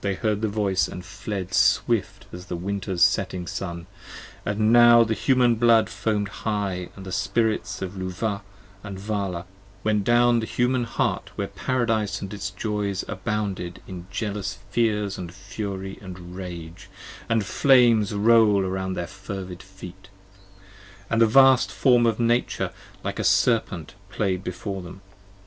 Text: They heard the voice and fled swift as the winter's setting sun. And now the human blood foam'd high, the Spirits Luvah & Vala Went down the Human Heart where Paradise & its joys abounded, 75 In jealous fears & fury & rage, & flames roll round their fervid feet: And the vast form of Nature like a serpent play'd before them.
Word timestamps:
They 0.00 0.14
heard 0.14 0.40
the 0.40 0.48
voice 0.48 0.88
and 0.88 1.04
fled 1.04 1.52
swift 1.52 2.24
as 2.32 2.46
the 2.46 2.56
winter's 2.56 3.04
setting 3.04 3.46
sun. 3.46 3.86
And 4.46 4.72
now 4.72 5.04
the 5.04 5.12
human 5.12 5.56
blood 5.56 5.90
foam'd 5.90 6.28
high, 6.48 6.88
the 6.96 7.12
Spirits 7.12 7.80
Luvah 7.82 8.40
& 8.64 8.82
Vala 8.82 9.44
Went 9.84 10.04
down 10.04 10.40
the 10.40 10.46
Human 10.46 10.84
Heart 10.84 11.32
where 11.36 11.48
Paradise 11.48 12.22
& 12.22 12.22
its 12.22 12.48
joys 12.48 13.04
abounded, 13.06 13.82
75 13.84 13.88
In 13.90 14.06
jealous 14.10 14.58
fears 14.70 15.18
& 15.30 15.30
fury 15.30 15.98
& 16.00 16.02
rage, 16.02 16.88
& 17.36 17.42
flames 17.42 18.14
roll 18.14 18.62
round 18.62 18.96
their 18.96 19.06
fervid 19.06 19.62
feet: 19.62 20.08
And 21.10 21.20
the 21.20 21.26
vast 21.26 21.70
form 21.70 22.06
of 22.06 22.18
Nature 22.18 22.70
like 23.04 23.18
a 23.18 23.22
serpent 23.24 23.96
play'd 24.08 24.42
before 24.42 24.80
them. 24.80 25.02